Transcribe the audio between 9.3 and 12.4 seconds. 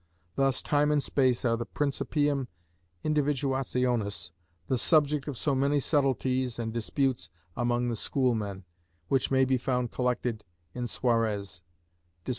be found collected in Suarez (Disp.